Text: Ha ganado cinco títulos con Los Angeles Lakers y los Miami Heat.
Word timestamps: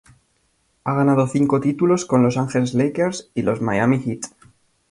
Ha 0.83 0.95
ganado 0.95 1.27
cinco 1.27 1.61
títulos 1.61 2.05
con 2.05 2.23
Los 2.23 2.35
Angeles 2.37 2.73
Lakers 2.73 3.29
y 3.35 3.43
los 3.43 3.61
Miami 3.61 3.99
Heat. 4.01 4.23